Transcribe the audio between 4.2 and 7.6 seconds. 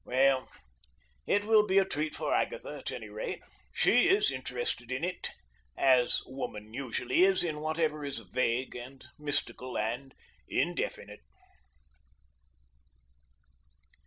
interested in it, as woman usually is in